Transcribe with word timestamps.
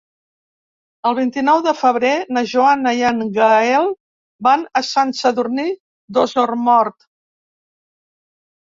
El 1.09 1.15
vint-i-nou 1.19 1.61
de 1.67 1.73
febrer 1.81 2.13
na 2.37 2.43
Joana 2.53 2.95
i 3.01 3.05
en 3.11 3.23
Gaël 3.37 3.93
van 4.51 4.67
a 4.83 4.85
Sant 4.91 5.15
Sadurní 5.23 5.71
d'Osormort. 6.19 7.11